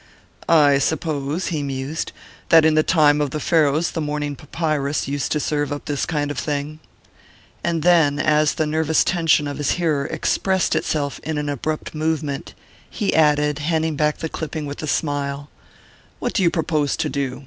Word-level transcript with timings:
"I 0.49 0.79
suppose," 0.79 1.49
he 1.49 1.61
mused, 1.61 2.11
"that 2.49 2.65
in 2.65 2.73
the 2.73 2.81
time 2.81 3.21
of 3.21 3.29
the 3.29 3.39
Pharaohs 3.39 3.91
the 3.91 4.01
Morning 4.01 4.35
Papyrus 4.35 5.07
used 5.07 5.31
to 5.31 5.39
serve 5.39 5.71
up 5.71 5.85
this 5.85 6.07
kind 6.07 6.31
of 6.31 6.39
thing" 6.39 6.79
and 7.63 7.83
then, 7.83 8.17
as 8.17 8.55
the 8.55 8.65
nervous 8.65 9.03
tension 9.03 9.47
of 9.47 9.59
his 9.59 9.73
hearer 9.73 10.07
expressed 10.07 10.75
itself 10.75 11.19
in 11.21 11.37
an 11.37 11.49
abrupt 11.49 11.93
movement, 11.93 12.55
he 12.89 13.13
added, 13.13 13.59
handing 13.59 13.95
back 13.95 14.17
the 14.17 14.27
clipping 14.27 14.65
with 14.65 14.81
a 14.81 14.87
smile: 14.87 15.51
"What 16.17 16.33
do 16.33 16.41
you 16.41 16.49
propose 16.49 16.97
to 16.97 17.07
do? 17.07 17.39